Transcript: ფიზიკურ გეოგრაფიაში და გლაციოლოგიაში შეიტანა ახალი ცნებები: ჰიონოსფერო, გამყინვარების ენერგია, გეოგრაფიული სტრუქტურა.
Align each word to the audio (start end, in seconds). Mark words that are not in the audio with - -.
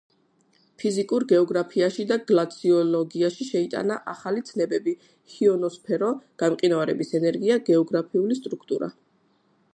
ფიზიკურ 0.83 1.25
გეოგრაფიაში 1.31 2.05
და 2.11 2.17
გლაციოლოგიაში 2.31 3.47
შეიტანა 3.51 3.99
ახალი 4.15 4.43
ცნებები: 4.49 4.95
ჰიონოსფერო, 5.35 6.11
გამყინვარების 6.45 7.17
ენერგია, 7.23 7.63
გეოგრაფიული 7.73 8.41
სტრუქტურა. 8.43 8.95